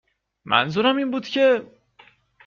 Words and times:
منظورم 0.51 0.97
این 0.97 1.11
بود 1.11 1.27
که 1.27 1.67